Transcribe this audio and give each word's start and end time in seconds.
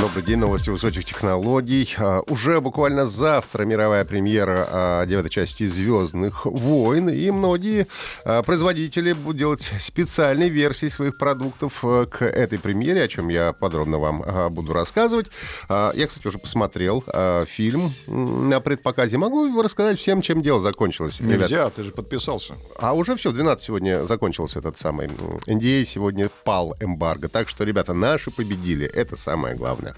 Добрый 0.00 0.22
день, 0.22 0.38
новости 0.38 0.70
высоких 0.70 1.04
технологий. 1.04 1.94
А, 1.98 2.22
уже 2.26 2.62
буквально 2.62 3.04
завтра 3.04 3.64
мировая 3.64 4.06
премьера 4.06 4.66
а, 4.70 5.06
девятой 5.06 5.28
части 5.28 5.66
«Звездных 5.66 6.46
войн». 6.46 7.10
И 7.10 7.30
многие 7.30 7.86
а, 8.24 8.42
производители 8.42 9.12
будут 9.12 9.36
делать 9.36 9.72
специальные 9.78 10.48
версии 10.48 10.88
своих 10.88 11.18
продуктов 11.18 11.80
к 11.82 12.22
этой 12.22 12.58
премьере, 12.58 13.02
о 13.02 13.08
чем 13.08 13.28
я 13.28 13.52
подробно 13.52 13.98
вам 13.98 14.54
буду 14.54 14.72
рассказывать. 14.72 15.26
Я, 15.68 16.06
кстати, 16.06 16.26
уже 16.26 16.38
посмотрел 16.38 17.04
фильм 17.46 17.92
на 18.06 18.60
предпоказе. 18.60 19.18
Могу 19.18 19.60
рассказать 19.60 19.98
всем, 19.98 20.22
чем 20.22 20.40
дело 20.40 20.60
закончилось. 20.60 21.20
Нельзя, 21.20 21.46
ребят. 21.46 21.74
ты 21.74 21.82
же 21.82 21.90
подписался. 21.90 22.54
А 22.78 22.94
уже 22.94 23.16
все, 23.16 23.30
в 23.30 23.34
12 23.34 23.62
сегодня 23.62 24.06
закончился 24.06 24.60
этот 24.60 24.78
самый 24.78 25.08
NDA, 25.08 25.84
сегодня 25.84 26.30
пал 26.44 26.74
эмбарго. 26.80 27.28
Так 27.28 27.50
что, 27.50 27.64
ребята, 27.64 27.92
наши 27.92 28.30
победили. 28.30 28.86
Это 28.86 29.16
самое 29.16 29.54
главное. 29.54 29.89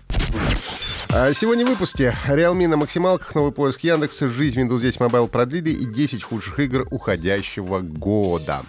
А 1.14 1.32
сегодня 1.34 1.66
в 1.66 1.68
выпуске 1.68 2.14
Realme 2.26 2.66
на 2.68 2.78
максималках, 2.78 3.34
новый 3.34 3.52
поиск 3.52 3.80
Яндекса, 3.80 4.30
жизнь 4.30 4.60
Windows 4.60 4.80
10 4.80 4.96
Mobile 4.98 5.28
продлили 5.28 5.70
и 5.70 5.84
10 5.84 6.22
худших 6.22 6.58
игр 6.58 6.86
уходящего 6.90 7.80
года. 7.80 8.62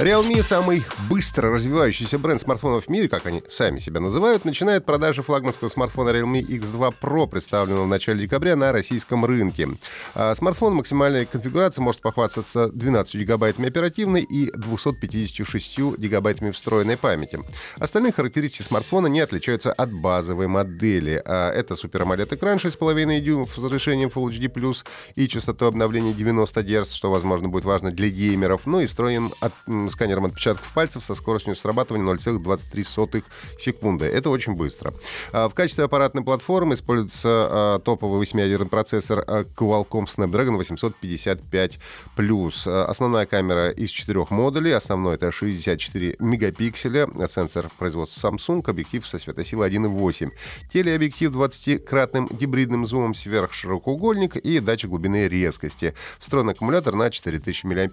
Realme, 0.00 0.42
самый 0.42 0.82
быстро 1.08 1.50
развивающийся 1.50 2.18
бренд 2.18 2.40
смартфонов 2.40 2.86
в 2.86 2.88
мире, 2.88 3.08
как 3.08 3.26
они 3.26 3.42
сами 3.50 3.78
себя 3.78 4.00
называют, 4.00 4.44
начинает 4.44 4.86
продажи 4.86 5.22
флагманского 5.22 5.68
смартфона 5.68 6.10
Realme 6.10 6.40
X2 6.40 6.94
Pro, 7.00 7.26
представленного 7.26 7.84
в 7.84 7.88
начале 7.88 8.22
декабря 8.22 8.56
на 8.56 8.72
российском 8.72 9.24
рынке. 9.24 9.68
А 10.14 10.34
смартфон 10.34 10.74
максимальной 10.74 11.26
конфигурации 11.26 11.82
может 11.82 12.00
похвастаться 12.00 12.68
12 12.68 13.16
гигабайтами 13.16 13.68
оперативной 13.68 14.22
и 14.22 14.50
256 14.52 15.78
гигабайтами 15.98 16.50
встроенной 16.50 16.96
памяти. 16.96 17.40
Остальные 17.78 18.12
характеристики 18.12 18.62
смартфона 18.62 19.08
не 19.08 19.20
отличаются 19.20 19.72
от 19.72 19.92
базовой 19.92 20.46
модели. 20.46 21.20
А 21.26 21.52
это 21.52 21.74
Super 21.74 22.04
AMOLED 22.04 22.34
экран 22.34 22.56
6,5 22.56 23.20
дюймов 23.20 23.52
с 23.52 23.58
разрешением 23.58 24.10
Full 24.14 24.30
HD+, 24.30 24.84
и 25.16 25.28
частотой 25.28 25.68
обновления 25.68 26.12
90 26.12 26.62
Гц, 26.62 26.92
что, 26.92 27.10
возможно, 27.10 27.48
будет 27.48 27.64
важно 27.64 27.90
для 27.90 28.08
геймеров, 28.08 28.62
ну 28.66 28.80
и 28.80 28.86
встроен 28.86 29.32
от 29.40 29.52
сканером 29.88 30.26
отпечатков 30.26 30.70
пальцев 30.72 31.04
со 31.04 31.14
скоростью 31.14 31.56
срабатывания 31.56 32.06
0,23 32.06 33.24
секунды. 33.58 34.06
Это 34.06 34.30
очень 34.30 34.54
быстро. 34.54 34.92
А, 35.32 35.48
в 35.48 35.54
качестве 35.54 35.84
аппаратной 35.84 36.22
платформы 36.22 36.74
используется 36.74 37.28
а, 37.28 37.78
топовый 37.78 38.18
8 38.18 38.68
процессор 38.68 39.24
а, 39.26 39.42
Qualcomm 39.42 40.06
Snapdragon 40.06 40.60
855+. 40.60 42.86
Основная 42.86 43.26
камера 43.26 43.70
из 43.70 43.90
четырех 43.90 44.30
модулей. 44.30 44.72
Основной 44.72 45.16
это 45.16 45.30
64 45.30 46.16
мегапикселя, 46.18 47.08
сенсор 47.28 47.70
производства 47.78 48.30
Samsung, 48.30 48.68
объектив 48.68 49.06
со 49.06 49.18
светосилой 49.18 49.70
1.8. 49.70 50.30
Телеобъектив 50.72 51.32
20-кратным 51.32 52.34
гибридным 52.34 52.86
зумом 52.86 53.14
сверхширокоугольник 53.14 54.36
и 54.36 54.60
датчик 54.60 54.90
глубины 54.90 55.28
резкости. 55.28 55.94
Встроенный 56.18 56.52
аккумулятор 56.52 56.94
на 56.94 57.10
4000 57.10 57.66
мАч 57.66 57.90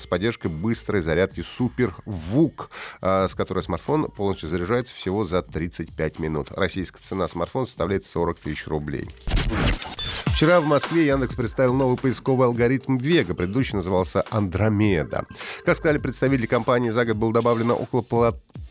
с 0.00 0.06
поддержкой 0.06 0.48
быстрой 0.92 1.02
зарядки 1.02 1.40
Супер 1.40 1.94
ВУК, 2.04 2.70
а, 3.00 3.26
с 3.26 3.34
которой 3.34 3.62
смартфон 3.62 4.10
полностью 4.10 4.50
заряжается 4.50 4.94
всего 4.94 5.24
за 5.24 5.40
35 5.40 6.18
минут. 6.18 6.48
Российская 6.50 7.00
цена 7.00 7.28
смартфона 7.28 7.64
составляет 7.64 8.04
40 8.04 8.38
тысяч 8.38 8.66
рублей. 8.66 9.08
Вчера 10.26 10.60
в 10.60 10.66
Москве 10.66 11.06
Яндекс 11.06 11.34
представил 11.34 11.72
новый 11.72 11.96
поисковый 11.96 12.46
алгоритм 12.46 12.98
Вега. 12.98 13.34
Предыдущий 13.34 13.76
назывался 13.76 14.24
Андромеда. 14.28 15.24
Как 15.64 15.76
сказали 15.76 15.96
представители 15.96 16.44
компании, 16.44 16.90
за 16.90 17.06
год 17.06 17.16
было 17.16 17.32
добавлено 17.32 17.74
около 17.74 18.02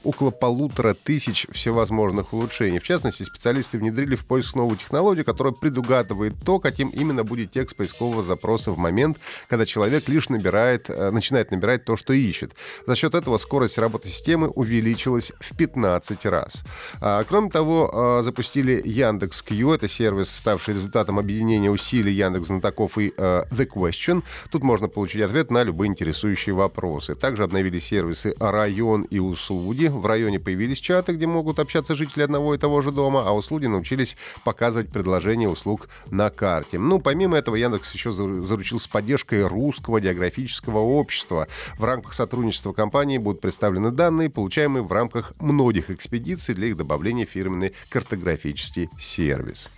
около 0.03 0.31
полутора 0.31 0.94
тысяч 0.94 1.47
всевозможных 1.51 2.34
улучшений. 2.34 2.79
В 2.79 2.84
частности, 2.84 3.23
специалисты 3.23 3.78
внедрили 3.78 4.16
в 4.16 4.25
поиск 4.25 4.56
новую 4.56 4.78
технологию, 4.78 5.25
которая 5.25 5.53
предугадывает 5.53 6.34
то, 6.44 6.59
каким 6.59 6.89
именно 6.89 7.23
будет 7.23 7.51
текст 7.51 7.75
поискового 7.75 8.23
запроса 8.23 8.72
в 8.72 8.78
момент, 8.78 9.17
когда 9.47 9.66
человек 9.66 10.09
лишь 10.09 10.29
набирает, 10.29 10.90
э, 10.90 11.11
начинает 11.11 11.51
набирать 11.51 11.85
то, 11.85 11.95
что 11.95 12.13
ищет. 12.13 12.53
За 12.88 12.95
счет 12.95 13.16
этого 13.16 13.38
скорость 13.38 13.78
работы 13.78 14.09
системы 14.09 14.47
увеличилась 14.47 15.31
в 15.40 15.56
15 15.56 16.25
раз. 16.25 16.63
А, 17.00 17.23
кроме 17.23 17.50
того, 17.50 17.90
а, 17.94 18.22
запустили 18.23 18.81
Яндекс 18.84 19.41
Q, 19.41 19.73
это 19.73 19.88
сервис, 19.88 20.29
ставший 20.29 20.75
результатом 20.75 21.19
объединения 21.19 21.69
усилий 21.69 22.13
Яндекс 22.13 22.47
знатоков 22.47 22.97
и 22.97 23.13
а, 23.17 23.45
The 23.51 23.67
Question. 23.67 24.23
Тут 24.50 24.63
можно 24.63 24.88
получить 24.88 25.22
ответ 25.22 25.51
на 25.51 25.63
любые 25.63 25.90
интересующие 25.90 26.56
вопросы. 26.56 27.16
Также 27.16 27.44
обновили 27.44 27.79
сервисы 27.79 28.34
Район 28.40 29.03
и 29.03 29.19
Услуги, 29.19 29.91
в 29.91 30.06
районе 30.06 30.40
появились 30.40 30.79
чаты, 30.79 31.13
где 31.13 31.28
могут 31.28 31.59
общаться 31.59 31.96
жители 31.96 32.24
одного 32.24 32.56
и 32.56 32.57
того 32.57 32.81
же 32.81 32.91
дома, 32.91 33.24
а 33.25 33.34
услуги 33.34 33.68
научились 33.68 34.18
показывать 34.44 34.91
предложения 34.91 35.50
услуг 35.50 35.90
на 36.09 36.29
карте. 36.29 36.79
Ну, 36.79 37.00
помимо 37.00 37.38
этого, 37.38 37.56
Яндекс 37.56 37.94
еще 37.94 38.12
заручил 38.12 38.79
с 38.79 38.88
поддержкой 38.88 39.47
русского 39.47 40.00
географического 40.00 40.79
общества. 40.79 41.47
В 41.78 41.84
рамках 41.84 42.13
сотрудничества 42.13 42.74
компании 42.74 43.18
будут 43.18 43.41
представлены 43.41 43.91
данные, 43.91 44.29
получаемые 44.29 44.84
в 44.84 44.91
рамках 44.91 45.34
многих 45.40 45.90
экспедиций 45.90 46.56
для 46.56 46.68
их 46.68 46.78
добавления 46.78 47.25
в 47.25 47.29
фирменный 47.29 47.73
картографический 47.90 48.90
сервис. 49.00 49.69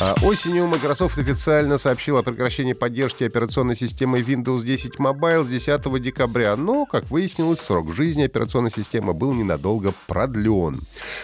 А 0.00 0.14
осенью 0.24 0.66
Microsoft 0.66 1.18
официально 1.18 1.78
сообщил 1.78 2.16
о 2.16 2.22
прекращении 2.22 2.72
поддержки 2.72 3.24
операционной 3.24 3.76
системы 3.76 4.20
Windows 4.20 4.64
10 4.64 4.96
Mobile 4.96 5.44
с 5.44 5.48
10 5.48 6.02
декабря, 6.02 6.56
но, 6.56 6.86
как 6.86 7.08
выяснилось, 7.10 7.60
срок 7.60 7.94
жизни 7.94 8.24
операционной 8.24 8.70
системы 8.70 9.12
был 9.12 9.32
ненадолго 9.32 9.92
продлен. 10.08 10.76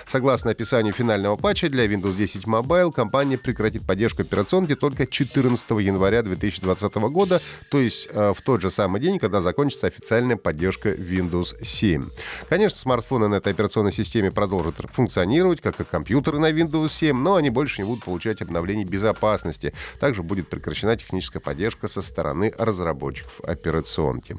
Согласно 0.07 0.53
описанию 0.53 0.93
финального 0.93 1.37
патча 1.37 1.69
для 1.69 1.87
Windows 1.87 2.17
10 2.17 2.45
Mobile, 2.45 2.93
компания 2.93 3.39
прекратит 3.39 3.85
поддержку 3.87 4.23
операционки 4.23 4.75
только 4.75 5.07
14 5.07 5.71
января 5.81 6.23
2020 6.23 6.95
года, 6.95 7.41
то 7.71 7.81
есть 7.81 8.09
э, 8.13 8.33
в 8.37 8.43
тот 8.43 8.63
же 8.63 8.71
самый 8.71 9.01
день, 9.01 9.19
когда 9.19 9.41
закончится 9.41 9.87
официальная 9.87 10.37
поддержка 10.37 10.91
Windows 10.91 11.65
7. 11.65 12.05
Конечно, 12.49 12.79
смартфоны 12.79 13.29
на 13.29 13.37
этой 13.37 13.53
операционной 13.53 13.93
системе 13.93 14.31
продолжат 14.31 14.77
функционировать, 14.93 15.61
как 15.61 15.81
и 15.81 15.85
компьютеры 15.85 16.39
на 16.39 16.51
Windows 16.51 16.91
7, 16.91 17.17
но 17.17 17.37
они 17.37 17.51
больше 17.51 17.83
не 17.83 17.87
будут 17.87 18.07
получать 18.09 18.41
обновлений 18.41 18.87
безопасности. 18.87 19.75
Также 20.01 20.23
будет 20.23 20.49
прекращена 20.49 20.97
техническая 20.97 21.43
поддержка 21.43 21.89
со 21.89 22.01
стороны 22.01 22.55
разработчиков 22.57 23.39
операционки. 23.43 24.35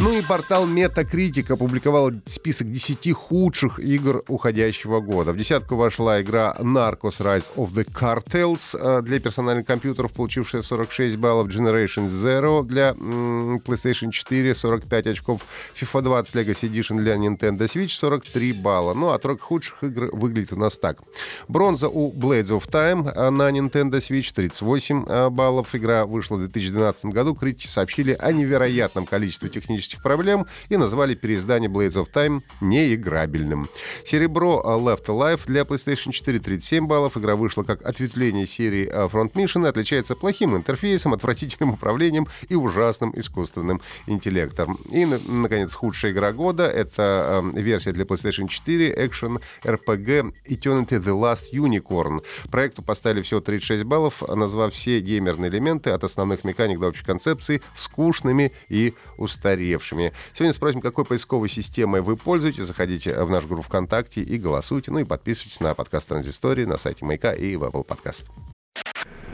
Ну 0.00 0.16
и 0.16 0.22
портал 0.22 0.66
Metacritic 0.66 1.52
опубликовал 1.52 2.12
список 2.24 2.70
10 2.70 3.12
худших 3.12 3.78
игр 3.80 4.22
уходящего 4.28 5.00
года. 5.00 5.32
В 5.32 5.36
десятку 5.36 5.76
вошла 5.76 6.20
игра 6.22 6.54
Narcos 6.58 7.20
Rise 7.20 7.50
of 7.56 7.74
the 7.74 7.84
Cartels 7.84 8.76
э, 8.78 9.02
для 9.02 9.20
персональных 9.20 9.66
компьютеров, 9.66 10.12
получившая 10.12 10.62
46 10.62 11.16
баллов, 11.16 11.48
Generation 11.48 12.08
Zero 12.08 12.64
для 12.64 12.90
PlayStation 12.92 14.10
4, 14.10 14.54
45 14.54 15.06
очков, 15.08 15.42
FIFA 15.74 16.02
20 16.02 16.34
Legacy 16.36 16.70
Edition 16.70 16.96
для 16.98 17.16
Nintendo 17.16 17.66
Switch, 17.66 17.90
43 17.90 18.52
балла. 18.52 18.94
Ну, 18.94 19.10
а 19.10 19.18
тройка 19.18 19.42
худших 19.42 19.84
игр 19.84 20.10
выглядит 20.12 20.52
у 20.52 20.56
нас 20.56 20.78
так. 20.78 21.02
Бронза 21.48 21.88
у 21.88 22.12
Blades 22.12 22.48
of 22.48 22.68
Time 22.70 23.10
э, 23.14 23.30
на 23.30 23.50
Nintendo 23.50 23.98
Switch, 23.98 24.32
38 24.34 25.04
э, 25.08 25.30
баллов. 25.30 25.74
Игра 25.74 26.06
вышла 26.06 26.36
в 26.36 26.40
2012 26.40 27.06
году. 27.06 27.34
Критики 27.34 27.66
сообщили 27.66 28.16
о 28.18 28.32
невероятном 28.32 29.06
количестве 29.06 29.48
технических 29.48 29.67
технических 29.68 30.02
проблем 30.02 30.46
и 30.70 30.76
назвали 30.76 31.14
переиздание 31.14 31.70
Blades 31.70 32.02
of 32.02 32.10
Time 32.12 32.40
неиграбельным. 32.60 33.68
Серебро 34.04 34.62
э, 34.64 34.68
Left 34.68 35.06
Alive 35.06 35.40
для 35.46 35.62
PlayStation 35.62 36.10
4 36.10 36.38
37 36.38 36.86
баллов. 36.86 37.16
Игра 37.16 37.36
вышла 37.36 37.62
как 37.62 37.82
ответвление 37.82 38.46
серии 38.46 38.88
э, 38.90 39.06
Front 39.06 39.32
Mission 39.34 39.66
и 39.66 39.68
отличается 39.68 40.14
плохим 40.14 40.56
интерфейсом, 40.56 41.12
отвратительным 41.12 41.74
управлением 41.74 42.26
и 42.48 42.54
ужасным 42.54 43.12
искусственным 43.14 43.80
интеллектом. 44.06 44.78
И, 44.90 45.04
наконец, 45.04 45.74
худшая 45.74 46.12
игра 46.12 46.32
года— 46.32 46.66
это 46.66 47.42
э, 47.54 47.60
версия 47.60 47.92
для 47.92 48.04
PlayStation 48.04 48.48
4 48.48 48.94
Action 48.94 49.38
RPG 49.64 50.34
Eternity 50.46 50.98
The 50.98 51.14
Last 51.14 51.52
Unicorn. 51.52 52.20
Проекту 52.50 52.82
поставили 52.82 53.22
всего 53.22 53.40
36 53.40 53.84
баллов, 53.84 54.22
назвав 54.26 54.72
все 54.72 55.00
геймерные 55.00 55.50
элементы 55.50 55.90
от 55.90 56.04
основных 56.04 56.44
механик 56.44 56.80
до 56.80 56.88
общей 56.88 57.04
концепции 57.04 57.60
скучными 57.74 58.52
и 58.68 58.94
устаревшими 59.18 59.57
устаревшими. 59.58 60.12
Сегодня 60.32 60.52
спросим, 60.52 60.80
какой 60.80 61.04
поисковой 61.04 61.48
системой 61.48 62.00
вы 62.00 62.16
пользуетесь. 62.16 62.64
Заходите 62.64 63.22
в 63.24 63.30
наш 63.30 63.44
группу 63.44 63.62
ВКонтакте 63.62 64.20
и 64.20 64.38
голосуйте. 64.38 64.90
Ну 64.90 65.00
и 65.00 65.04
подписывайтесь 65.04 65.60
на 65.60 65.74
подкаст 65.74 66.08
Транзистории 66.08 66.64
на 66.64 66.78
сайте 66.78 67.04
Маяка 67.04 67.32
и 67.32 67.56
в 67.56 67.64
Apple 67.64 67.86
Podcast. 67.86 68.26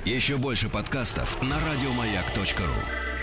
Еще 0.05 0.37
больше 0.37 0.69
подкастов 0.69 1.41
на 1.43 1.57
радиомаяк.ру 1.57 3.14